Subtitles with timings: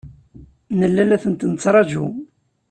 [0.77, 2.05] Nella la tent-nettṛaǧu.